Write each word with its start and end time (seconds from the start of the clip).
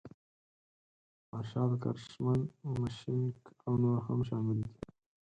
مارشال 1.29 1.71
کرشمن 1.81 2.41
مشینک 2.79 3.37
او 3.65 3.73
نور 3.81 3.97
هم 4.05 4.19
شامل 4.29 4.57
دي. 4.63 4.69